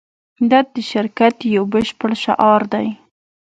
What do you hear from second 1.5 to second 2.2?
یو بشپړ